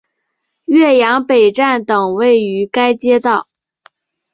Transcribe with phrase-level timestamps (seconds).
[0.65, 3.47] 岳阳北站等位于该街道。